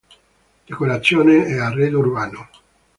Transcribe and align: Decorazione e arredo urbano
Decorazione 0.65 1.45
e 1.45 1.59
arredo 1.59 1.99
urbano 1.99 2.49